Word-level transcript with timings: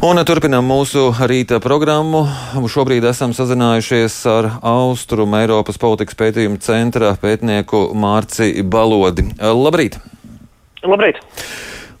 Un 0.00 0.16
turpinām 0.24 0.64
mūsu 0.64 1.10
rīta 1.28 1.58
programmu. 1.60 2.22
Šobrīd 2.72 3.04
esam 3.04 3.34
sazinājušies 3.36 4.14
ar 4.32 4.46
Austrum 4.64 5.36
Eiropas 5.36 5.76
politikas 5.76 6.16
pētījuma 6.16 6.56
centra 6.64 7.10
pētnieku 7.20 7.82
Mārci 7.92 8.64
Balodi. 8.64 9.26
Labrīt! 9.36 9.98
Labrīt! 10.88 11.20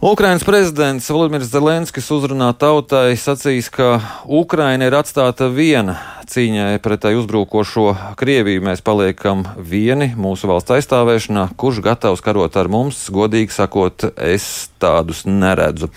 Ukrainas 0.00 0.48
prezidents 0.48 1.12
Vladimirs 1.12 1.52
Zelenskis 1.52 2.08
uzrunā 2.16 2.54
tautai 2.56 3.20
sacīs, 3.20 3.68
ka 3.68 3.98
Ukraina 4.24 4.88
ir 4.88 4.96
atstāta 4.96 5.52
viena 5.52 6.00
cīņai 6.24 6.80
pret 6.80 7.04
tai 7.04 7.18
uzbrukošo 7.20 7.90
Krieviju. 8.16 8.64
Mēs 8.64 8.80
paliekam 8.80 9.44
vieni 9.60 10.14
mūsu 10.16 10.48
valsts 10.48 10.72
aizstāvēšanā. 10.80 11.50
Kurš 11.52 11.84
gatavs 11.84 12.24
karot 12.24 12.56
ar 12.56 12.72
mums? 12.72 13.10
Godīgi 13.12 13.60
sakot, 13.60 14.08
es 14.16 14.70
tādus 14.80 15.26
neredzu. 15.28 15.92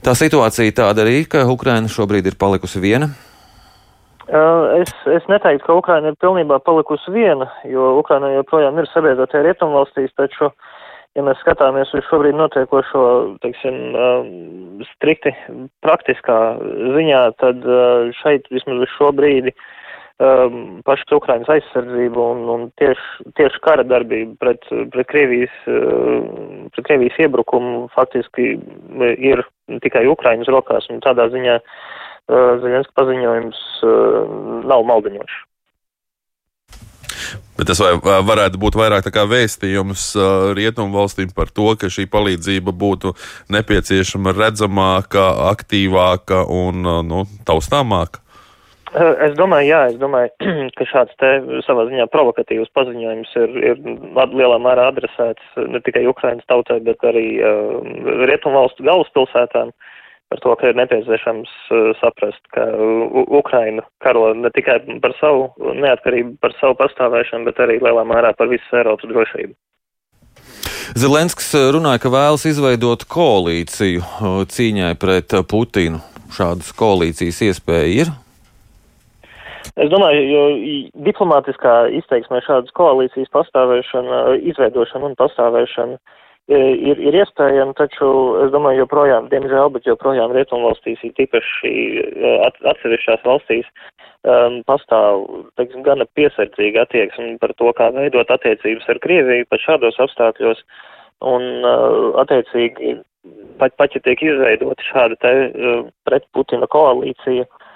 Tā 0.00 0.14
situācija 0.16 0.72
tāda 0.72 1.04
arī, 1.04 1.26
ka 1.28 1.42
Ukraina 1.44 1.90
šobrīd 1.92 2.30
ir 2.30 2.36
palikusi 2.40 2.80
viena. 2.80 3.10
Es, 4.80 4.92
es 5.10 5.26
neteiktu, 5.28 5.66
ka 5.66 5.74
Ukraina 5.76 6.12
ir 6.12 6.20
pilnībā 6.22 6.60
palikusi 6.64 7.12
viena, 7.12 7.50
jo 7.68 7.96
Ukraina 7.98 8.30
joprojām 8.32 8.78
ir 8.80 8.88
sabiedrotie 8.92 9.42
rietumvalstīs, 9.44 10.14
taču, 10.16 10.48
ja 11.18 11.24
mēs 11.26 11.40
skatāmies 11.42 11.92
uz 11.98 12.06
šobrīd 12.08 12.38
notiekošo, 12.38 13.02
teiksim, 13.42 13.76
strikti 14.94 15.34
praktiskā 15.84 16.38
ziņā, 16.96 17.24
tad 17.42 17.68
šeit 18.22 18.48
vismaz 18.54 18.86
uz 18.86 18.94
šo 18.94 19.10
brīdi 19.18 19.52
um, 20.20 20.80
pašas 20.86 21.16
Ukrainas 21.16 21.50
aizsardzību 21.52 22.24
un, 22.34 22.42
un 22.54 22.64
tieši, 22.80 23.28
tieši 23.38 23.62
kara 23.64 23.84
darbību 23.88 24.36
pret, 24.42 24.64
pret, 24.92 25.08
Krievijas, 25.10 25.54
uh, 25.66 26.68
pret 26.74 26.88
Krievijas 26.88 27.20
iebrukumu 27.26 27.88
faktiski 27.94 28.52
ir 29.18 29.44
tikai 29.84 30.06
Ukrainas 30.10 30.50
rokās, 30.52 30.88
un 30.92 31.02
tādā 31.04 31.30
ziņā 31.32 31.60
uh, 31.60 32.58
Zelenska 32.62 32.96
paziņojums 33.00 33.62
uh, 33.84 34.34
nav 34.68 34.84
maldiņošs. 34.90 35.46
Bet 37.60 37.68
tas 37.68 37.80
vai, 37.82 37.92
varētu 38.24 38.56
būt 38.60 38.76
vairāk 38.78 39.10
kā 39.12 39.26
vēstījums 39.28 40.14
uh, 40.16 40.50
rietumu 40.56 40.96
valstīm 40.96 41.32
par 41.36 41.50
to, 41.52 41.74
ka 41.76 41.90
šī 41.92 42.06
palīdzība 42.08 42.72
būtu 42.72 43.12
nepieciešama 43.52 44.32
redzamāka, 44.32 45.26
aktīvāka 45.50 46.46
un 46.48 46.86
uh, 46.86 47.02
nu, 47.04 47.26
taustāmāka. 47.44 48.24
Es 48.90 49.36
domāju, 49.38 49.68
jā, 49.70 49.80
es 49.92 49.98
domāju, 50.00 50.32
ka 50.78 50.86
šāds 50.90 51.14
te 51.22 51.30
savā 51.62 51.86
ziņā 51.86 52.08
provokatīvs 52.10 52.72
paziņojums 52.74 53.36
ir, 53.38 53.52
ir 53.70 53.78
lielā 54.34 54.58
mērā 54.62 54.88
adresēts 54.90 55.62
ne 55.70 55.78
tikai 55.86 56.02
Ukrainas 56.10 56.46
tautai, 56.50 56.80
bet 56.82 56.98
arī 57.06 57.38
uh, 57.38 57.78
Rietumvalstu 58.26 58.86
galvaspilsētām 58.88 59.70
par 60.30 60.42
to, 60.42 60.54
ka 60.58 60.70
ir 60.70 60.78
nepieciešams 60.78 61.52
uh, 61.70 61.90
saprast, 62.00 62.42
ka 62.54 62.66
Ukraina 63.30 63.84
karo 64.02 64.32
ne 64.34 64.50
tikai 64.54 64.80
par 65.02 65.14
savu 65.20 65.52
neatkarību, 65.78 66.34
par 66.42 66.54
savu 66.58 66.78
pastāvēšanu, 66.82 67.46
bet 67.46 67.62
arī 67.62 67.78
lielā 67.82 68.02
mērā 68.06 68.32
par 68.38 68.50
visas 68.50 68.74
Eiropas 68.74 69.10
drošību. 69.10 69.54
Zelenskis 70.98 71.52
runāja, 71.70 72.02
ka 72.02 72.10
vēlas 72.10 72.42
izveidot 72.50 73.06
koalīciju 73.06 74.02
cīņai 74.50 74.96
pret 74.98 75.38
Putinu. 75.46 76.02
Šādas 76.34 76.74
koalīcijas 76.78 77.40
iespēja 77.46 77.94
ir? 78.02 78.10
Es 79.80 79.90
domāju, 79.92 80.22
jo 80.26 80.42
diplomātiskā 81.06 81.74
izteiksmē 82.00 82.40
šādas 82.46 82.72
koalīcijas 82.76 83.30
pastāvēšana, 83.34 84.22
izveidošana 84.50 85.10
un 85.10 85.16
pastāvēšana 85.20 85.96
e, 85.96 86.60
ir, 86.90 87.00
ir 87.00 87.18
iespējama, 87.22 87.76
taču 87.78 88.10
es 88.44 88.52
domāju, 88.54 88.84
joprojām, 88.84 89.28
diemžēl, 89.32 89.70
bet 89.76 89.86
joprojām 89.88 90.34
rietumvalstīs, 90.36 91.02
ir 91.06 91.14
tīpaši 91.18 91.74
e, 92.02 92.34
at, 92.48 92.58
atsevišķās 92.72 93.22
valstīs, 93.28 93.68
um, 94.24 94.60
pastāv, 94.68 95.26
teiksim, 95.60 95.84
gana 95.86 96.08
piesardzīga 96.18 96.86
attieksme 96.86 97.36
par 97.42 97.54
to, 97.60 97.70
kā 97.78 97.92
veidot 97.96 98.32
attiecības 98.32 98.90
ar 98.90 99.00
Krieviju 99.04 99.48
pat 99.52 99.64
šādos 99.68 100.02
apstākļos, 100.02 100.64
un 101.30 101.48
uh, 101.60 102.20
attiecīgi, 102.24 102.96
pat, 103.60 103.76
pat 103.76 103.94
ja 103.94 104.02
tiek 104.02 104.22
izveidota 104.24 104.86
šāda 104.88 105.20
te 105.20 105.34
uh, 105.48 105.82
pret 106.08 106.24
Putina 106.34 106.68
koalīcija, 106.72 107.44
uh, 107.44 107.66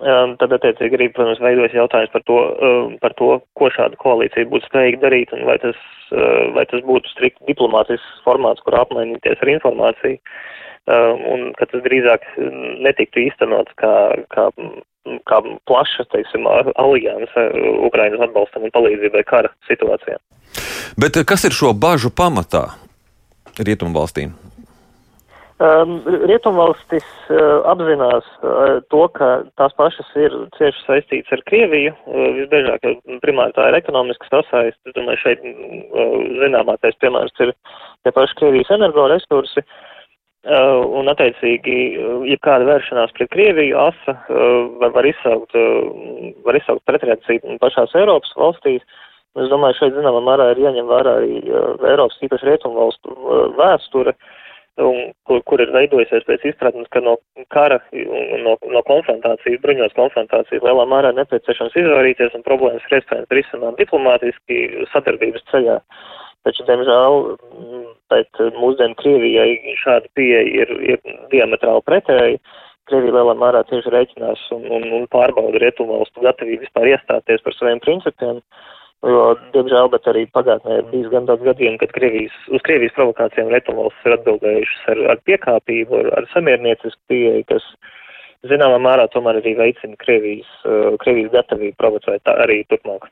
tad, 0.00 0.54
attiecīgi, 0.56 0.98
arī, 0.98 1.08
protams, 1.14 1.42
veidojas 1.42 1.76
jautājums 1.76 2.12
par 2.14 2.24
to, 2.28 2.38
um, 2.68 2.96
par 3.02 3.14
to, 3.18 3.30
ko 3.58 3.70
šāda 3.74 3.98
koalīcija 4.00 4.50
būtu 4.50 4.70
spējīga 4.70 5.02
darīt, 5.04 5.34
un 5.36 5.46
vai 5.48 5.56
tas, 5.62 5.78
uh, 6.10 6.50
vai 6.56 6.66
tas 6.70 6.82
būtu 6.86 7.12
strikt 7.12 7.42
diplomātisks 7.50 8.24
formāts, 8.26 8.64
kur 8.64 8.78
apmainīties 8.80 9.42
ar 9.42 9.54
informāciju, 9.54 10.20
un 10.84 11.46
ka 11.56 11.64
tas 11.70 11.80
drīzāk 11.80 12.26
netiktu 12.84 13.22
īstenots 13.22 13.72
kā, 13.80 13.92
kā, 14.34 14.50
kā 15.24 15.38
plaša, 15.64 16.04
teiksim, 16.12 16.44
alianse 16.76 17.44
Ukrainas 17.88 18.20
atbalstam 18.26 18.66
un 18.68 18.74
palīdzībai 18.74 19.24
kara 19.24 19.52
situācijā. 19.70 20.18
Bet 21.00 21.16
kas 21.24 21.46
ir 21.48 21.56
šo 21.56 21.72
bažu 21.72 22.12
pamatā 22.12 22.66
rietumvalstīm? 23.56 24.34
Um, 25.62 26.00
Rietumvalstis 26.26 27.04
uh, 27.30 27.62
apzinās 27.70 28.26
uh, 28.42 28.80
to, 28.90 29.04
ka 29.14 29.44
tās 29.54 29.70
pašas 29.78 30.08
ir 30.18 30.34
cieši 30.56 30.82
saistītas 30.82 31.36
ar 31.36 31.44
Krieviju. 31.46 31.92
Uh, 32.10 32.24
visbiežāk, 32.40 32.82
jo 32.82 33.20
primāri 33.22 33.54
tā 33.54 33.68
ir 33.70 33.78
ekonomiska 33.78 34.26
sasaiste. 34.32 34.90
Es 34.90 34.96
domāju, 34.98 35.22
šeit 35.22 35.46
uh, 35.46 36.18
zināmākais 36.42 36.98
piemērs 36.98 37.38
ir 37.46 37.54
tie 38.02 38.14
paši 38.18 38.38
Krievijas 38.42 38.74
energoresursi. 38.74 39.62
Uh, 40.42 40.82
un, 40.98 41.06
attiecīgi, 41.14 41.80
uh, 42.02 42.28
jebkāda 42.34 42.66
vēršanās 42.72 43.14
pret 43.14 43.30
Krieviju 43.30 43.78
asa 43.86 44.18
uh, 44.26 44.74
var, 44.82 44.90
var 44.98 45.06
izsaukt, 45.06 45.54
uh, 45.54 46.30
var 46.44 46.58
izsaukt 46.58 46.82
pretreakciju 46.90 47.60
pašās 47.62 47.94
Eiropas 48.02 48.34
valstīs. 48.42 48.82
Es 49.38 49.54
domāju, 49.54 49.78
šeit 49.78 49.94
zināmā 49.94 50.18
mērā 50.26 50.50
ir 50.50 50.66
jāņem 50.66 50.90
vērā 50.90 51.20
arī 51.22 51.44
uh, 51.46 51.76
Eiropas, 51.94 52.18
īpaši 52.26 52.50
Rietumvalstu 52.50 53.14
uh, 53.14 53.52
vēsture. 53.54 54.18
Uh, 54.18 54.40
un 54.82 55.12
kur, 55.28 55.40
kur 55.48 55.62
ir 55.62 55.70
veidojusies 55.74 56.26
pēc 56.26 56.48
izpratnes, 56.50 56.88
ka 56.90 57.02
no 57.04 57.14
kara 57.54 57.78
no, 58.42 58.56
no 58.74 58.82
konfrontācijas, 58.88 59.60
bruņos 59.62 59.94
konfrontācijas 59.98 60.64
lielā 60.66 60.86
mērā 60.90 61.12
nepieciešams 61.14 61.76
izvairīties 61.78 62.34
un 62.34 62.44
problēmas 62.46 62.84
ir 62.88 62.98
iespējams 62.98 63.38
risināt 63.38 63.78
diplomātiski 63.78 64.60
sadarbības 64.92 65.46
ceļā. 65.52 65.78
Taču, 66.44 66.66
diemžēl, 66.68 67.14
pēc 68.12 68.42
mūsdienu 68.58 68.98
Krievijai 69.00 69.76
šāda 69.80 70.10
pieeja 70.18 70.42
ir, 70.44 70.74
ir 70.92 71.16
diametrāli 71.32 71.86
pretēji. 71.88 72.42
Krievija 72.90 73.14
lielā 73.16 73.32
mērā 73.40 73.62
tieši 73.70 73.94
rēķinās 73.94 74.42
un, 74.52 74.66
un, 74.76 74.90
un 74.98 75.06
pārbauda 75.14 75.62
rietumvalstu 75.62 76.26
gatavību 76.26 76.66
vispār 76.66 76.90
iestāties 76.90 77.40
par 77.46 77.56
saviem 77.56 77.80
principiem. 77.80 78.42
Uh, 78.42 78.74
Jo, 79.04 79.34
diemžēl, 79.52 79.90
bet 79.92 80.06
arī 80.08 80.22
pagātnē 80.32 80.78
ir 80.80 80.86
bijis 80.92 81.10
gan 81.12 81.26
daudz 81.28 81.42
gadījumu, 81.44 81.80
kad 81.82 81.90
Krievijas, 81.92 82.36
uz 82.56 82.62
Krievijas 82.64 82.94
provokācijām 82.96 83.50
Rietumvalstis 83.52 84.06
ir 84.08 84.14
atbildējušas 84.16 84.86
ar, 84.94 85.02
ar 85.12 85.20
piekāpību, 85.28 85.98
ar, 86.00 86.08
ar 86.20 86.28
samierniecisku 86.32 87.00
pieeju, 87.12 87.42
kas 87.50 87.66
zināmā 88.48 88.78
mērā 88.86 89.04
tomēr 89.12 89.42
arī 89.42 89.52
veicina 89.58 90.00
Krievijas, 90.00 90.48
uh, 90.64 90.94
Krievijas 91.02 91.34
gatavību 91.36 91.76
provocēt 91.82 92.32
arī 92.32 92.62
turpmāk. 92.70 93.10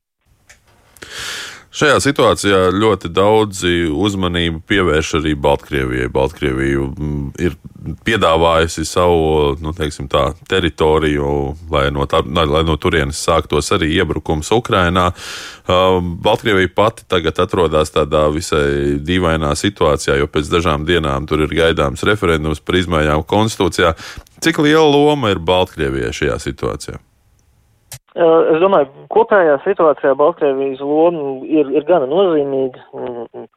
Šajā 1.72 2.02
situācijā 2.04 2.56
ļoti 2.76 3.08
daudzi 3.16 3.86
uzmanību 3.88 4.58
pievērš 4.68 5.14
arī 5.22 5.30
Baltkrievijai. 5.40 6.10
Baltkrievija 6.12 6.82
mm, 6.84 7.30
ir 7.40 7.54
piedāvājusi 8.04 8.84
savu 8.84 9.54
nu, 9.64 9.72
teiksim, 9.76 10.04
tā, 10.12 10.26
teritoriju, 10.52 11.30
lai 11.72 11.86
no, 11.94 12.04
tā, 12.04 12.20
lai 12.28 12.60
no 12.68 12.76
turienes 12.76 13.22
sāktos 13.24 13.72
arī 13.72 13.88
iebrukums 13.96 14.52
Ukrajinā. 14.52 15.06
Um, 15.64 16.10
Baltkrievija 16.20 16.74
pati 16.76 17.06
tagad 17.08 17.40
atrodas 17.40 17.94
tādā 17.94 18.26
visai 18.34 18.98
dīvainā 19.00 19.54
situācijā, 19.56 20.18
jo 20.20 20.28
pēc 20.28 20.50
dažām 20.52 20.84
dienām 20.84 21.24
tur 21.30 21.46
ir 21.46 21.56
gaidāms 21.56 22.04
referendums 22.04 22.60
par 22.60 22.82
izmaiņām 22.82 23.24
konstitūcijā. 23.24 23.94
Cik 24.44 24.60
liela 24.60 24.84
loma 24.92 25.32
ir 25.32 25.40
Baltkrievijai 25.40 26.12
šajā 26.20 26.36
situācijā? 26.50 27.00
Es 28.12 28.59
domāju, 28.61 28.91
kopējā 29.09 29.55
situācijā 29.64 30.12
Baltkrievijas 30.20 30.82
loma 30.85 31.47
ir, 31.49 31.70
ir 31.73 31.85
gana 31.88 32.05
nozīmīga. 32.11 32.82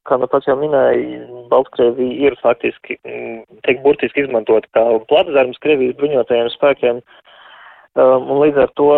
Kā 0.08 0.16
nu 0.22 0.30
pats 0.32 0.48
jau 0.48 0.56
minēja, 0.62 1.26
Baltkrievija 1.52 2.30
ir 2.30 2.38
faktiski, 2.40 2.96
tiek 3.68 3.82
burtiski 3.84 4.24
izmantot 4.24 4.70
kā 4.72 4.84
platzarms 5.10 5.60
Krievijas 5.60 5.98
bruņotajiem 6.00 6.48
spēkiem. 6.54 7.02
Un 8.00 8.40
līdz 8.40 8.62
ar 8.64 8.72
to 8.80 8.94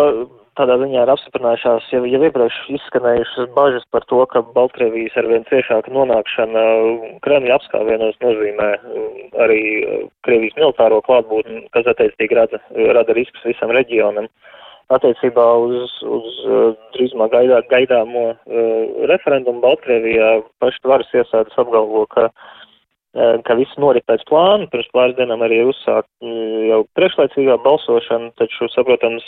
tādā 0.58 0.76
ziņā 0.78 1.02
ir 1.02 1.10
apstiprinājušās 1.10 1.88
jau, 1.90 2.04
jau 2.06 2.20
iepriekš 2.28 2.58
izskanējušas 2.76 3.50
bažas 3.56 3.86
par 3.90 4.06
to, 4.10 4.20
ka 4.30 4.44
Baltkrievijas 4.54 5.18
ar 5.18 5.26
vien 5.30 5.46
ciešāka 5.50 5.90
nonākšana 5.94 6.64
Kremļa 7.26 7.58
apskāvienos 7.58 8.18
nozīmē 8.22 8.70
arī 9.42 9.60
Krievijas 10.26 10.54
militāro 10.58 11.02
klātbūtni, 11.06 11.64
kas 11.74 11.90
attiecīgi 11.94 12.38
rada, 12.38 12.62
rada 12.94 13.18
risks 13.18 13.42
visam 13.46 13.74
reģionam. 13.74 14.30
Uh, 14.30 14.54
attiecībā 14.94 15.46
uz, 15.64 15.94
uz 16.04 16.38
uh, 16.46 16.70
drīzumā 16.96 17.28
gaidā, 17.32 17.60
gaidāmo 17.72 18.24
uh, 18.32 18.38
referendumu 19.10 19.62
Baltkrievijā 19.64 20.38
paši 20.62 20.84
varas 20.88 21.12
iestādes 21.16 21.60
apgalvo, 21.60 22.06
ka 22.14 22.30
ka 23.18 23.54
viss 23.58 23.78
norit 23.80 24.04
pēc 24.06 24.20
plāna. 24.28 24.68
Pirms 24.70 24.90
pāris 24.94 25.16
dienām 25.18 25.40
arī 25.42 25.62
uzsākt 25.66 26.10
jau 26.68 26.82
priekšlaicīgā 26.94 27.56
balsošana, 27.64 28.30
taču, 28.38 28.68
saprotams, 28.74 29.24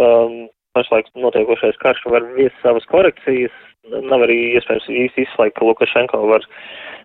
um, 0.00 0.48
pašlaik 0.76 1.10
notiekošais 1.18 1.78
karš 1.82 2.06
var 2.14 2.26
viest 2.36 2.56
savas 2.62 2.86
korekcijas. 2.92 3.54
Nav 3.92 4.22
arī 4.26 4.38
iespējams 4.56 4.86
īsti 4.88 5.24
izslēgt, 5.26 5.56
ka 5.58 5.66
Lukašenko 5.66 6.20
var, 6.30 6.44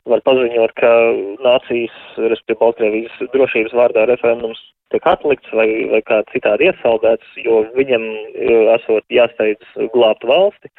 var 0.05 0.21
paziņot, 0.27 0.73
ka 0.77 0.91
nācijas, 1.45 1.95
respektīvi 2.21 2.61
Baltkrievijas 2.61 3.31
drošības 3.33 3.73
vārdā 3.79 4.05
referendums 4.11 4.61
tiek 4.93 5.07
atlikts 5.09 5.49
vai, 5.57 5.67
vai 5.91 6.03
kā 6.05 6.21
citādi 6.31 6.69
iesaldēts, 6.69 7.33
jo 7.43 7.63
viņam 7.75 8.05
esot 8.77 9.03
jāsteidz 9.11 9.89
glābt 9.95 10.23
valsti. 10.27 10.71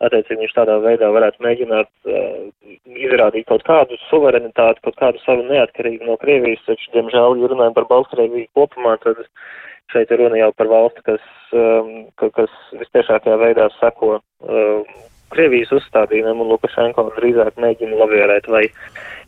Attiecīgi 0.00 0.46
viņš 0.46 0.54
tādā 0.56 0.78
veidā 0.80 1.10
varētu 1.12 1.44
mēģināt 1.44 1.90
uh, 2.08 2.76
izrādīt 2.88 3.48
kaut 3.50 3.64
kādu 3.66 3.98
suverenitāti, 4.06 4.80
kaut 4.86 4.96
kādu 5.00 5.20
savu 5.24 5.44
neatkarību 5.50 6.08
no 6.08 6.16
Krievijas, 6.22 6.62
taču, 6.68 6.88
diemžēl, 6.94 7.36
ja 7.42 7.50
runājam 7.52 7.76
par 7.76 7.88
Baltkrieviju 7.90 8.48
kopumā, 8.56 8.96
tad 9.04 9.20
šeit 9.92 10.12
ir 10.14 10.22
runa 10.22 10.40
jau 10.40 10.50
par 10.56 10.70
valsti, 10.72 11.04
kas, 11.10 11.30
um, 11.52 11.92
kas 12.20 12.56
vistiešākajā 12.80 13.36
veidā 13.44 13.68
seko 13.76 14.16
uh, 14.16 14.96
Krievijas 15.30 15.72
uzstādījumiem, 15.78 16.42
un 16.42 16.52
Lukašenko 16.54 17.10
drīzāk 17.16 17.58
mēģina 17.60 17.98
lavierēt 18.02 18.50
vai 18.50 18.66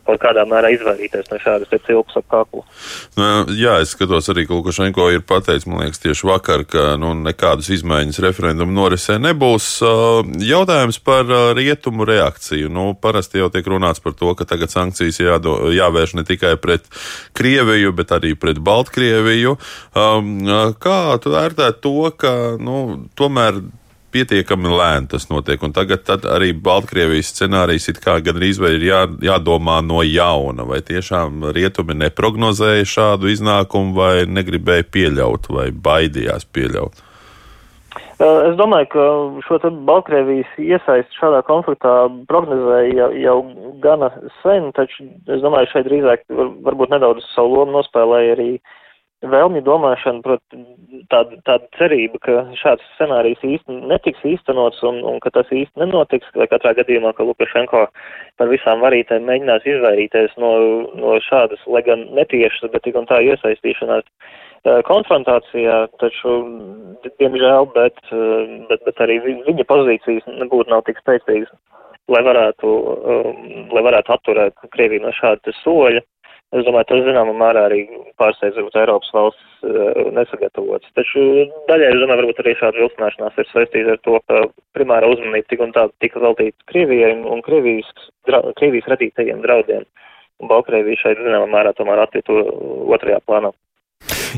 kaut 0.03 0.19
kādā 0.19 0.43
mērā 0.47 0.73
izvairīties 0.75 1.29
no 1.31 1.37
šādas 1.39 1.71
cilpas 1.85 2.17
ap 2.19 2.25
kaklu. 2.31 2.63
Nu, 3.15 3.27
jā, 3.55 3.77
es 3.83 3.93
skatos 3.95 4.27
arī, 4.33 4.45
ka 4.47 4.57
Lukašenko 4.57 5.07
ir 5.15 5.23
pateicis, 5.27 5.67
man 5.69 5.83
liekas, 5.83 6.01
tieši 6.03 6.27
vakar, 6.27 6.65
ka 6.67 6.85
nu, 6.99 7.13
nekādas 7.23 7.69
izmaiņas 7.77 8.19
referendumu 8.25 8.75
norisē 8.75 9.15
nebūs. 9.23 9.69
Jautājums 10.43 10.99
par 11.03 11.31
rietumu 11.55 12.07
reakciju. 12.09 12.71
Nu, 12.73 12.89
parasti 12.99 13.39
jau 13.39 13.47
tiek 13.53 13.67
runāts 13.71 14.03
par 14.03 14.17
to, 14.19 14.33
ka 14.35 14.47
tagad 14.49 14.73
sankcijas 14.73 15.21
jādo, 15.23 15.55
jāvērš 15.73 16.17
ne 16.19 16.25
tikai 16.27 16.55
pret 16.59 16.89
Krieviju, 17.37 17.93
bet 17.95 18.11
arī 18.15 18.33
pret 18.39 18.59
Baltkrieviju. 18.63 19.55
Kā 20.83 20.99
tu 21.23 21.31
vērtē 21.31 21.71
to, 21.79 21.95
ka 22.19 22.33
nu, 22.59 23.07
tomēr 23.15 23.63
pietiekami 24.13 24.71
lēni 24.71 25.09
tas 25.11 25.27
notiek. 25.31 25.61
Un 25.65 25.73
tagad 25.75 26.09
arī 26.29 26.51
Baltkrievijas 26.53 27.33
scenārijs 27.33 27.89
kā 28.03 28.19
gandrīz 28.23 28.61
vai 28.61 28.75
ir 28.77 28.85
jā, 28.87 29.01
jādomā 29.25 29.79
no 29.85 30.03
jauna. 30.05 30.67
Vai 30.69 30.81
tiešām 30.85 31.49
rietumi 31.55 31.97
neprognozēja 32.05 32.85
šādu 32.89 33.31
iznākumu, 33.33 33.95
vai 33.97 34.13
negribēja 34.29 34.85
pieļaut, 34.93 35.49
vai 35.53 35.71
baidījās 35.73 36.47
pieļaut? 36.53 37.01
Es 38.23 38.53
domāju, 38.55 38.87
ka 38.93 39.05
šo 39.47 39.57
Baltkrievijas 39.87 40.53
iesaisti 40.61 41.17
šādā 41.17 41.41
konfliktā 41.47 42.05
prognozēja 42.29 42.93
jau, 43.01 43.09
jau 43.19 43.73
gana 43.83 44.13
sen, 44.43 44.69
taču 44.77 45.09
es 45.27 45.41
domāju, 45.43 45.71
šeit 45.73 45.89
drīzāk 45.89 46.23
var, 46.29 46.53
varbūt 46.69 46.93
nedaudz 46.93 47.25
savu 47.33 47.57
lomu 47.57 47.75
nospēlēja 47.81 48.37
arī 48.37 48.47
uh, 48.55 48.77
vēlmi 49.29 49.61
domāšana, 49.65 50.21
proti, 50.25 50.59
tāda, 51.11 51.37
tāda 51.47 51.67
cerība, 51.77 52.19
ka 52.23 52.43
šāds 52.59 52.85
scenārijs 52.95 53.43
īsti 53.47 53.77
netiks 53.89 54.23
īstenots 54.27 54.83
un, 54.87 55.01
un 55.07 55.19
ka 55.23 55.31
tas 55.35 55.49
īsti 55.51 55.79
nenotiks, 55.79 56.29
vai 56.37 56.47
katrā 56.51 56.73
gadījumā, 56.79 57.13
ka 57.17 57.27
Lukašenko 57.27 57.85
par 58.41 58.51
visām 58.51 58.83
varītēm 58.83 59.27
mēģinās 59.29 59.67
izvairīties 59.69 60.35
no, 60.43 60.53
no 60.99 61.17
šādas, 61.27 61.61
lai 61.67 61.83
gan 61.87 62.07
netiešas, 62.17 62.71
bet 62.73 62.85
tik 62.87 62.99
un 62.99 63.09
tā 63.09 63.21
iesaistīšanās 63.23 64.07
konfrontācijā, 64.87 65.77
taču, 65.99 66.37
diemžēl, 67.19 67.67
bet, 67.75 67.99
bet, 68.69 68.85
bet 68.87 69.01
arī 69.03 69.19
viņa 69.25 69.67
pozīcijas 69.67 70.27
nebūtu 70.39 70.71
nav 70.71 70.85
tik 70.87 71.01
spēcīgas, 71.03 71.51
lai 72.11 72.23
varētu, 72.23 72.71
lai 73.75 73.83
varētu 73.83 74.15
atturēt 74.15 74.71
Krieviju 74.71 75.03
no 75.05 75.11
šāda 75.15 75.55
soļa. 75.61 76.03
Es 76.53 76.65
domāju, 76.67 76.85
tas 76.89 77.01
zināmā 77.07 77.33
mērā 77.33 77.63
arī 77.65 77.79
pārsteidz 78.21 78.59
varbūt 78.59 78.75
Eiropas 78.77 79.09
valsts 79.15 79.65
uh, 79.65 80.03
nesagatavots. 80.13 80.91
Taču 80.97 81.23
daļai, 81.69 81.89
es 81.89 82.01
domāju, 82.03 82.21
varbūt 82.21 82.41
arī 82.43 82.53
šāda 82.59 82.83
vilcināšanās 82.83 83.39
ir 83.41 83.49
saistīta 83.49 83.95
ar 83.95 84.01
to, 84.05 84.19
ka 84.29 84.43
primāra 84.77 85.09
uzmanība 85.09 85.49
tik 85.49 85.65
un 85.65 85.73
tā 85.73 85.87
tika 86.03 86.21
veltīta 86.21 86.69
Krievijai 86.69 87.15
un 87.17 87.41
Krievijas, 87.45 87.89
dra, 88.29 88.43
Krievijas 88.59 88.91
radītajiem 88.93 89.41
draudiem. 89.45 89.87
Un 90.41 90.49
Baltkrievija 90.49 91.01
šeit 91.01 91.21
zināmā 91.25 91.49
mērā 91.49 91.73
tomēr 91.77 92.05
atkrita 92.05 92.35
otrajā 92.93 93.21
plānā. 93.25 93.53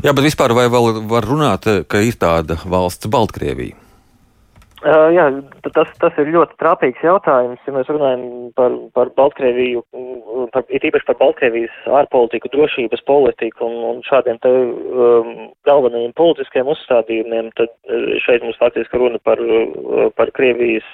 Jā, 0.04 0.12
bet 0.12 0.24
vispār 0.24 0.56
vai 0.56 0.68
vēl 0.72 1.02
var 1.10 1.26
runāt, 1.26 1.68
ka 1.90 2.04
ir 2.04 2.16
tāda 2.20 2.56
valsts 2.64 3.12
Baltkrievija? 3.12 3.85
Uh, 4.86 5.08
jā, 5.10 5.24
tas, 5.74 5.88
tas 5.98 6.18
ir 6.22 6.28
ļoti 6.30 6.54
trāpīgs 6.60 7.00
jautājums, 7.02 7.62
ja 7.66 7.72
mēs 7.74 7.88
runājam 7.90 8.20
par, 8.54 8.74
par 8.94 9.08
Baltkrieviju, 9.18 9.82
par, 10.54 10.62
it 10.70 10.86
īpaši 10.86 11.08
par 11.08 11.18
Baltkrievijas 11.18 11.74
ārpolitiku, 11.90 12.52
drošības 12.52 13.02
politiku 13.08 13.66
un, 13.66 13.74
un 13.88 13.98
šādiem 14.06 14.38
te 14.44 14.52
um, 14.52 15.32
galvenajiem 15.66 16.14
politiskiem 16.14 16.70
uzstādījumiem, 16.70 17.50
tad 17.58 17.74
šeit 18.22 18.46
mums 18.46 18.60
faktiski 18.62 19.02
runa 19.02 19.18
par, 19.26 19.42
par 20.14 20.30
Krievijas, 20.38 20.86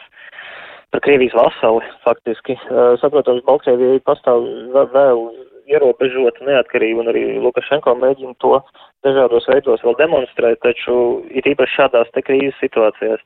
par 0.94 1.04
Krievijas 1.04 1.36
vasali, 1.36 1.84
faktiski. 2.08 2.56
Uh, 2.70 2.94
saprotams, 3.02 3.44
Baltkrievijai 3.44 4.00
pastāv 4.08 4.48
vēl 4.72 5.26
ierobežota 5.70 6.44
neatkarība 6.46 7.02
un 7.02 7.10
arī 7.12 7.22
Lukašenko 7.42 7.94
mēģina 8.00 8.34
to 8.42 8.58
dažādos 9.06 9.48
veidos 9.50 9.82
vēl 9.86 9.96
demonstrēt, 9.98 10.60
taču 10.62 10.94
it 11.30 11.46
īpaši 11.48 11.78
šādās 11.78 12.10
te 12.14 12.22
krīzes 12.26 12.58
situācijās. 12.62 13.22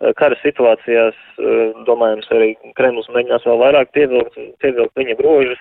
Eh, 0.00 0.12
kara 0.18 0.36
situācijās, 0.42 1.16
eh, 1.38 1.72
domājams, 1.88 2.28
arī 2.34 2.54
Kremlis 2.78 3.10
mēģinās 3.14 3.46
vēl 3.46 3.62
vairāk 3.64 3.92
pievilkt, 3.96 4.38
pievilkt 4.62 4.96
viņa 4.96 5.16
grožus, 5.18 5.58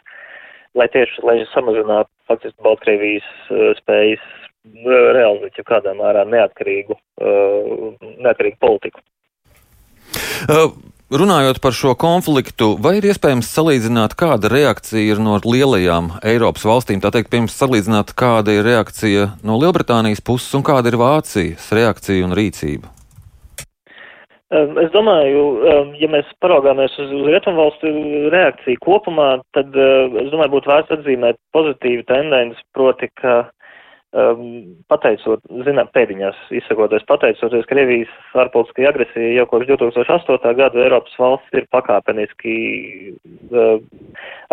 lai 0.75 0.87
tieši, 0.87 1.23
lai 1.23 1.39
samazinātu 1.53 2.09
faktiski 2.29 2.63
Baltkrievijas 2.63 3.31
eh, 3.49 3.73
spējas 3.81 4.27
realizēt 5.15 5.55
jau 5.57 5.63
kādā 5.65 5.93
mērā 5.95 6.25
neatkarīgu, 6.27 6.93
neatkarīgu 8.19 8.57
politiku. 8.59 8.99
Uh. 10.51 10.88
Runājot 11.09 11.57
par 11.57 11.73
šo 11.73 11.95
konfliktu, 11.97 12.75
vai 12.77 12.99
ir 12.99 13.07
iespējams 13.09 13.47
salīdzināt, 13.49 14.11
kāda 14.13 14.51
reakcija 14.53 15.15
ir 15.15 15.17
no 15.17 15.39
lielajām 15.41 16.11
Eiropas 16.21 16.67
valstīm? 16.69 16.99
Tā 17.01 17.09
teikt, 17.15 17.31
pirms 17.33 17.55
salīdzināt, 17.57 18.11
kāda 18.13 18.53
ir 18.53 18.61
reakcija 18.67 19.23
no 19.41 19.57
Lielbritānijas 19.57 20.21
puses 20.21 20.53
un 20.53 20.61
kāda 20.67 20.91
ir 20.91 20.99
Vācijas 21.01 21.71
reakcija 21.73 22.27
un 22.27 22.37
rīcība? 22.37 22.93
Es 24.53 24.93
domāju, 24.93 25.41
ja 25.97 26.11
mēs 26.13 26.29
paraugāmies 26.45 26.93
uz, 27.01 27.09
uz 27.17 27.25
rietumvalstu 27.33 27.89
reakciju 28.29 28.85
kopumā, 28.85 29.31
tad 29.57 29.73
es 29.73 30.29
domāju, 30.29 30.59
būtu 30.59 30.69
vērts 30.75 30.93
atzīmēt 30.99 31.41
pozitīvu 31.57 32.05
tendenci, 32.05 32.61
proti, 32.77 33.09
ka 33.17 33.47
um, 34.17 34.43
pateicot, 34.89 35.43
zinām, 35.65 35.89
pēdiņās 35.93 36.37
izsakoties, 36.59 37.05
pateicoties 37.09 37.67
Krievijas 37.69 38.11
ārpolitiskajai 38.43 38.89
agresijai 38.89 39.35
jau 39.35 39.45
kopš 39.51 39.69
2008. 39.71 40.53
gada 40.57 40.83
Eiropas 40.83 41.15
valsts 41.21 41.57
ir 41.57 41.67
pakāpeniski 41.75 42.55
uh, 43.53 43.81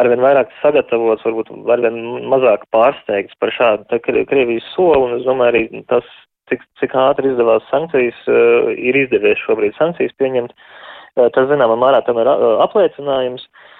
arvien 0.00 0.24
vairāk 0.24 0.52
sagatavots, 0.62 1.24
varbūt 1.26 1.52
arvien 1.72 2.00
mazāk 2.32 2.66
pārsteigts 2.74 3.36
par 3.40 3.54
šādu 3.56 4.00
Krievijas 4.06 4.66
soli, 4.74 5.04
un 5.06 5.20
es 5.20 5.28
domāju, 5.28 5.54
arī 5.54 5.84
tas 5.92 6.08
cik, 6.50 6.66
cik 6.80 6.98
ātri 7.06 7.32
izdevās 7.32 7.64
sankcijas, 7.70 8.18
uh, 8.30 8.74
ir 8.76 8.98
izdevies 9.04 9.40
šobrīd 9.46 9.78
sankcijas 9.78 10.16
pieņemt. 10.20 10.52
Uh, 11.16 11.30
tas, 11.32 11.48
zināmā 11.48 11.78
mērā, 11.80 12.02
tam 12.04 12.20
ir 12.20 12.28
apliecinājums. 12.66 13.46
Uh, 13.46 13.72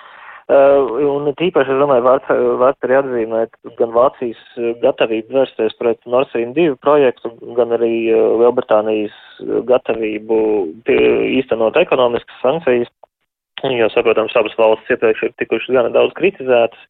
un 0.46 1.26
tīpaši, 1.34 1.72
es 1.74 1.80
domāju, 1.80 2.04
vārds, 2.06 2.28
vārds 2.60 2.86
arī 2.86 2.96
atzīmēt 3.00 3.56
gan 3.80 3.94
Vācijas 3.96 4.42
gatavību 4.82 5.34
vērsties 5.34 5.74
pret 5.80 5.98
Nord 6.06 6.30
Stream 6.30 6.52
2 6.54 6.76
projektu, 6.84 7.32
gan 7.58 7.74
arī 7.74 8.12
uh, 8.12 8.36
Lielbritānijas 8.42 9.16
gatavību 9.66 10.38
pie, 10.86 11.00
īstenot 11.40 11.76
ekonomiskas 11.80 12.38
sankcijas, 12.44 12.92
jo, 13.64 13.90
saprotams, 13.90 14.36
abas 14.38 14.54
valsts 14.60 14.94
iepriekš 14.94 15.26
ir 15.26 15.34
tikušas 15.42 15.74
gana 15.74 15.90
daudz 15.90 16.14
kritizētas 16.14 16.86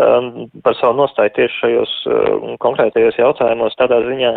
um, 0.00 0.46
par 0.64 0.76
savu 0.80 0.96
nostāju 1.02 1.34
tieši 1.36 1.60
šajos 1.60 1.94
uh, 2.08 2.56
konkrētajos 2.64 3.20
jautājumos, 3.20 3.76
tādā 3.76 4.00
ziņā 4.08 4.36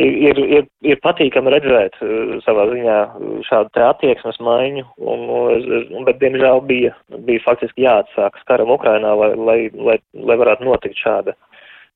ir, 0.00 0.38
ir, 0.58 0.66
ir 0.86 1.00
patīkami 1.04 1.52
redzēt 1.54 1.98
uh, 2.00 2.34
savā 2.46 2.66
ziņā 2.70 2.98
uh, 3.04 3.38
šādu 3.48 3.84
attieksmes 3.86 4.40
maiņu, 4.40 4.84
un, 4.98 5.24
un, 5.32 6.04
bet, 6.08 6.20
diemžēl, 6.22 6.62
bija, 6.68 6.94
bija 7.26 7.44
faktiski 7.44 7.86
jāatsākas 7.86 8.46
karam 8.48 8.72
Ukrainā, 8.72 9.14
lai, 9.18 9.32
lai, 9.36 9.58
lai, 9.74 9.98
lai 10.14 10.38
varētu 10.40 10.68
notikt 10.68 11.00
šāda 11.02 11.36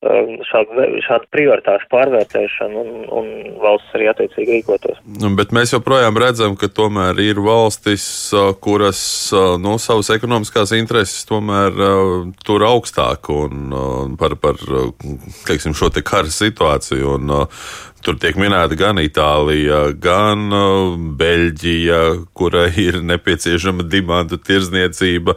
šādu, 0.05 0.87
šādu 1.07 1.29
prioritāšu 1.33 1.89
pārvērtēšanu 1.93 2.83
un, 2.83 2.91
un 3.19 3.29
valsts 3.63 3.95
arī 3.97 4.11
attiecīgi 4.13 4.59
rīkotos. 4.59 5.01
Nu, 5.23 5.33
bet 5.39 5.55
mēs 5.57 5.73
joprojām 5.73 6.19
redzam, 6.21 6.57
ka 6.61 6.69
tomēr 6.69 7.19
ir 7.25 7.41
valstis, 7.45 8.05
uh, 8.37 8.53
kuras 8.61 9.01
nu, 9.63 9.77
savas 9.83 10.13
ekonomiskās 10.15 10.75
intereses 10.77 11.25
tomēr 11.29 11.73
uh, 11.73 12.15
tur 12.45 12.67
augstāk 12.69 13.31
un 13.33 13.73
uh, 13.73 13.97
par, 14.21 14.37
par 14.41 14.61
teiksim, 15.49 15.75
šo 15.77 15.91
te 15.91 16.05
kara 16.07 16.31
situāciju. 16.33 17.17
Un, 17.17 17.37
Tur 18.07 18.15
tiek 18.23 18.37
minēta 18.39 18.77
gan 18.79 19.01
Itālija, 19.03 19.89
gan 19.99 20.45
Beļģija, 21.19 21.97
kurai 22.39 22.69
ir 22.79 23.01
nepieciešama 23.03 23.83
dimanta 23.91 24.39
tirzniecība. 24.39 25.35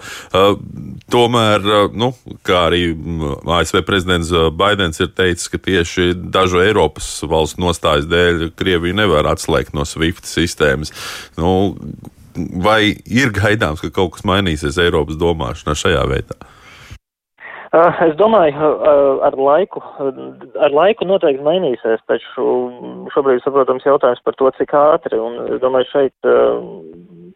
Tomēr, 1.09 1.65
nu, 1.97 2.11
kā 2.45 2.67
arī 2.67 2.83
ASV 3.57 3.81
prezidents 3.87 4.29
Baidens 4.53 5.01
ir 5.01 5.09
teicis, 5.17 5.49
ka 5.49 5.57
tieši 5.65 6.11
dažu 6.29 6.61
Eiropas 6.61 7.09
valstu 7.25 7.65
nostājas 7.65 8.05
dēļ 8.11 8.51
Krieviju 8.59 8.99
nevar 9.01 9.31
atslēgt 9.33 9.73
no 9.73 9.87
SWIFT 9.89 10.29
sistēmas. 10.29 10.93
Nu, 11.41 11.73
vai 12.37 12.83
ir 13.09 13.33
gaidāms, 13.33 13.81
ka 13.81 13.89
kaut 13.97 14.19
kas 14.19 14.29
mainīsies 14.29 14.77
Eiropas 14.85 15.17
domāšanā 15.17 15.73
šajā 15.73 16.05
veidā? 16.13 16.37
Uh, 17.69 17.93
es 18.01 18.15
domāju, 18.17 18.57
uh, 18.57 19.19
ar 19.27 19.35
laiku, 19.37 19.81
ar 20.57 20.73
laiku 20.73 21.05
noteikti 21.05 21.43
mainīsies, 21.45 22.01
taču 22.09 22.45
šobrīd, 23.13 23.43
saprotams, 23.43 23.85
jautājums 23.85 24.23
par 24.25 24.37
to, 24.39 24.49
cik 24.57 24.73
ātri, 24.73 25.19
un 25.21 25.37
es 25.53 25.61
domāju, 25.61 25.85
šeit 25.91 26.29
uh, 26.29 26.57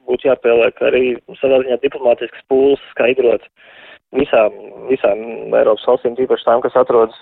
būtu 0.09 0.31
jāpieliek 0.31 0.81
arī 0.89 1.03
savā 1.37 1.59
ziņā 1.61 1.77
diplomātisks 1.83 2.41
pūls 2.49 2.81
skaidrot 2.95 3.45
visām, 4.17 4.57
visām 4.89 5.21
Eiropas 5.53 5.85
valstīm, 5.91 6.17
tīpaši 6.17 6.49
tām, 6.49 6.65
kas 6.65 6.81
atrodas 6.81 7.19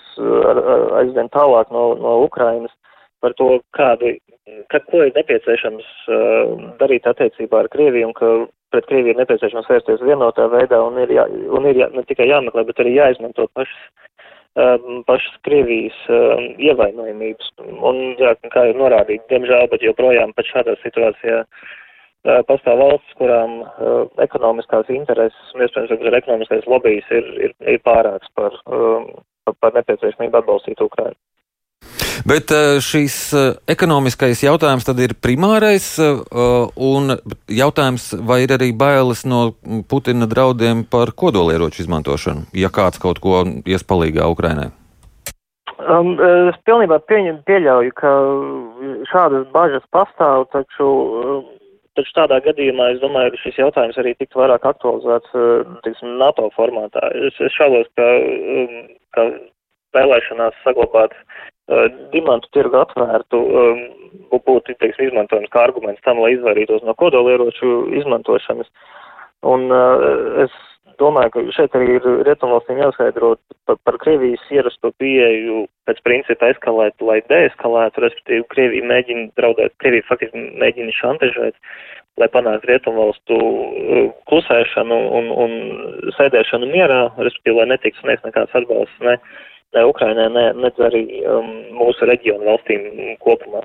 aizvien 1.02 1.28
tālāk 1.36 1.68
no, 1.72 1.90
no 2.00 2.16
Ukrainas, 2.24 2.72
par 3.20 3.36
to, 3.36 3.58
kādu, 3.76 4.14
ka, 4.72 4.80
ko 4.88 5.04
ir 5.04 5.12
nepieciešams 5.16 5.84
darīt 6.80 7.12
attiecībā 7.12 7.60
ar 7.60 7.70
Krieviju 7.76 8.08
un 8.08 8.16
ka 8.16 8.32
pret 8.72 8.88
Krieviju 8.88 9.14
ir 9.14 9.20
nepieciešams 9.20 9.68
vērsties 9.70 10.04
vienotā 10.04 10.48
veidā 10.52 10.80
un 10.84 10.98
ir, 11.02 11.12
jā, 11.14 11.26
un 11.56 11.68
ir 11.70 11.82
jā, 11.82 11.88
ne 11.94 12.04
tikai 12.08 12.28
jāmeklē, 12.30 12.64
bet 12.68 12.80
arī 12.82 12.94
jāizmanto 12.96 13.46
pašas, 13.56 13.82
um, 14.56 15.02
pašas 15.08 15.38
Krievijas 15.46 15.98
um, 16.08 16.48
ievainojumības. 16.70 17.52
Un, 17.78 18.02
jā, 18.20 18.34
kā 18.54 18.66
jau 18.70 18.78
norādīt, 18.80 19.24
diemžēl, 19.32 19.68
bet 19.72 19.86
joprojām 19.86 20.34
pat 20.36 20.50
šādā 20.50 20.76
situācijā 20.82 21.42
uh, 21.42 22.40
pastāv 22.48 22.80
valsts, 22.82 23.18
kurām 23.20 23.60
uh, 23.64 24.06
ekonomiskās 24.24 24.90
intereses 24.94 25.56
un, 25.56 25.66
iespējams, 25.66 25.92
arī 25.98 26.22
ekonomiskais 26.22 26.70
lobbyis 26.70 27.12
ir, 27.14 27.28
ir, 27.48 27.58
ir 27.76 27.84
pārāks 27.86 28.32
par, 28.38 28.56
um, 28.72 29.12
par 29.60 29.76
nepieciešamību 29.78 30.42
atbalstīt 30.42 30.84
Ukrainu. 30.84 31.18
Bet 32.28 32.52
eh, 32.54 32.76
šīs 32.78 33.14
eh, 33.34 33.46
ekonomiskais 33.72 34.44
jautājums 34.44 34.86
tad 34.86 35.00
ir 35.02 35.16
primārais, 35.18 35.86
eh, 35.98 36.20
un 36.78 37.16
jautājums, 37.50 38.12
vai 38.28 38.42
ir 38.44 38.54
arī 38.54 38.70
bailes 38.78 39.24
no 39.26 39.56
Putina 39.90 40.28
draudiem 40.30 40.84
par 40.86 41.10
kodolieroču 41.18 41.82
izmantošanu, 41.82 42.46
ja 42.54 42.70
kāds 42.70 43.02
kaut 43.02 43.18
ko 43.22 43.42
ies 43.66 43.82
palīgā 43.82 44.28
Ukrainai? 44.30 44.70
Um, 45.82 46.14
es 46.52 46.58
pilnībā 46.62 47.00
pieņem, 47.10 47.40
pieļauju, 47.48 47.94
ka 47.98 48.10
šādas 49.10 49.48
bažas 49.50 49.82
pastāv, 49.90 50.46
taču, 50.54 50.86
taču 51.98 52.14
tādā 52.20 52.38
gadījumā 52.44 52.92
es 52.92 53.00
domāju, 53.02 53.32
ka 53.34 53.40
šis 53.42 53.58
jautājums 53.64 53.98
arī 53.98 54.12
tiktu 54.14 54.38
vairāk 54.38 54.68
aktualizēts, 54.70 55.34
tiksim, 55.82 56.14
NATO 56.22 56.52
formātā. 56.54 57.08
Es, 57.18 57.40
es 57.42 57.56
šaubos, 57.58 57.90
ka, 57.98 58.06
ka 59.16 59.26
vēlēšanās 59.98 60.62
saglabāt 60.62 61.18
dimantu 62.14 62.50
tirgu 62.56 62.80
atvērtu 62.82 63.38
um, 63.42 63.84
būtu, 64.32 64.74
teiksim, 64.80 65.10
izmantojams 65.10 65.52
kā 65.52 65.66
arguments 65.68 66.02
tam, 66.06 66.20
lai 66.22 66.34
izvairītos 66.36 66.84
no 66.86 66.94
kodolieroču 66.98 67.72
izmantošanas. 68.00 68.68
Un 69.48 69.66
uh, 69.74 70.04
es 70.44 70.54
domāju, 71.00 71.32
ka 71.34 71.42
šeit 71.56 71.74
arī 71.76 71.96
ir 71.96 72.06
rietumvalstīm 72.26 72.80
jāskaidro 72.82 73.34
par, 73.68 73.78
par 73.86 73.98
Krievijas 74.02 74.42
ierasto 74.54 74.92
pieeju 75.02 75.64
pēc 75.88 76.02
principa 76.06 76.52
eskalēt, 76.52 76.94
lai 77.04 77.20
deeskalētu, 77.30 78.04
respektīvi 78.04 78.48
Krievija 78.52 78.88
mēģina 78.90 79.30
draudēt, 79.40 79.74
Krievija 79.82 80.06
faktiski 80.08 80.44
mēģina 80.62 80.94
šantažēt, 80.98 81.58
lai 82.20 82.28
panāktu 82.32 82.68
rietumvalstu 82.68 83.38
klusēšanu 84.30 84.98
un, 85.18 85.30
un 85.44 85.56
sēdēšanu 86.18 86.68
mierā, 86.72 87.06
respektīvi, 87.18 87.56
lai 87.58 87.70
netiktu 87.72 88.02
sniegts 88.02 88.28
nekāds 88.28 88.60
atbalsts 88.60 89.06
ne 89.06 89.16
ne 89.74 89.84
Ukrainai, 89.88 90.28
ne, 90.32 90.48
ne 90.62 90.72
arī 90.88 91.04
um, 91.26 91.52
mūsu 91.78 92.08
reģionu 92.08 92.48
valstīm 92.50 92.88
kopumā. 93.24 93.64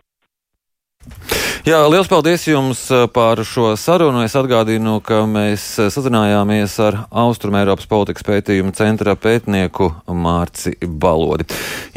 Jā, 1.67 1.81
liels 1.91 2.07
paldies 2.07 2.45
jums 2.47 2.85
uh, 2.95 3.09
par 3.11 3.41
šo 3.43 3.73
sarunu. 3.75 4.21
Es 4.23 4.37
atgādinu, 4.39 5.01
ka 5.03 5.25
mēs 5.27 5.65
uh, 5.81 5.89
sazinājāmies 5.91 6.77
ar 6.79 6.95
Austrumēropas 7.11 7.89
politikas 7.91 8.23
pētījuma 8.23 8.71
centra 8.77 9.17
pētnieku 9.19 9.89
Mārci 10.15 10.77
Balodi. 10.79 11.43
Jā, 11.43 11.95